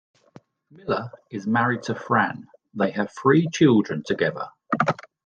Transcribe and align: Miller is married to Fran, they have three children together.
Miller 0.71 1.11
is 1.29 1.45
married 1.45 1.83
to 1.83 1.93
Fran, 1.93 2.47
they 2.73 2.89
have 2.89 3.13
three 3.21 3.47
children 3.53 4.01
together. 4.03 4.47